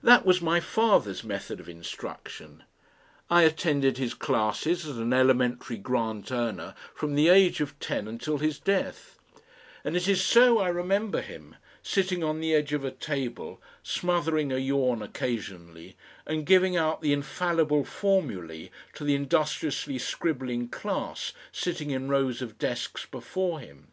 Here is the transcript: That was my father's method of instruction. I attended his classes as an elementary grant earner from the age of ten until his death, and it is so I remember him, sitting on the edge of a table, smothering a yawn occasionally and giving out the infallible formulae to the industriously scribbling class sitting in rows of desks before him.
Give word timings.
That 0.00 0.24
was 0.24 0.40
my 0.40 0.60
father's 0.60 1.24
method 1.24 1.58
of 1.58 1.68
instruction. 1.68 2.62
I 3.28 3.42
attended 3.42 3.98
his 3.98 4.14
classes 4.14 4.86
as 4.86 4.96
an 4.96 5.12
elementary 5.12 5.76
grant 5.76 6.30
earner 6.30 6.76
from 6.94 7.16
the 7.16 7.28
age 7.28 7.60
of 7.60 7.76
ten 7.80 8.06
until 8.06 8.38
his 8.38 8.60
death, 8.60 9.18
and 9.82 9.96
it 9.96 10.06
is 10.06 10.22
so 10.24 10.58
I 10.60 10.68
remember 10.68 11.20
him, 11.20 11.56
sitting 11.82 12.22
on 12.22 12.38
the 12.38 12.54
edge 12.54 12.72
of 12.72 12.84
a 12.84 12.92
table, 12.92 13.60
smothering 13.82 14.52
a 14.52 14.58
yawn 14.58 15.02
occasionally 15.02 15.96
and 16.26 16.46
giving 16.46 16.76
out 16.76 17.00
the 17.00 17.12
infallible 17.12 17.84
formulae 17.84 18.70
to 18.94 19.02
the 19.02 19.16
industriously 19.16 19.98
scribbling 19.98 20.68
class 20.68 21.32
sitting 21.50 21.90
in 21.90 22.08
rows 22.08 22.40
of 22.40 22.56
desks 22.56 23.04
before 23.04 23.58
him. 23.58 23.88